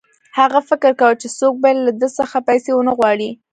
هغه 0.37 0.59
فکر 0.69 0.91
کاوه 0.99 1.19
چې 1.21 1.27
څوک 1.37 1.53
باید 1.63 1.77
له 1.85 1.91
ده 2.01 2.07
څخه 2.19 2.37
پیسې 2.47 2.71
ونه 2.73 2.91
غواړي 2.97 3.29